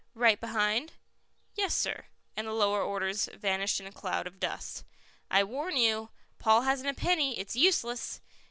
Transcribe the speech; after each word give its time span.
"Right 0.15 0.41
behind?" 0.41 0.93
"Yes, 1.53 1.75
sir." 1.75 2.05
And 2.35 2.47
the 2.47 2.53
lower 2.53 2.81
orders 2.81 3.29
vanished 3.35 3.79
in 3.79 3.85
a 3.85 3.91
cloud 3.91 4.25
of 4.25 4.39
dust. 4.39 4.83
"I 5.29 5.43
warn 5.43 5.77
you: 5.77 6.09
Paul 6.39 6.63
hasn't 6.63 6.89
a 6.89 6.95
penny; 6.99 7.37
it's 7.37 7.55
useless." 7.55 8.19